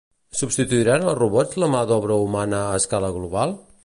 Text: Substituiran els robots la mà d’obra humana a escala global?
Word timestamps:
Substituiran 0.37 1.03
els 1.11 1.19
robots 1.19 1.59
la 1.65 1.69
mà 1.75 1.83
d’obra 1.91 2.17
humana 2.25 2.63
a 2.71 2.75
escala 2.81 3.13
global? 3.19 3.55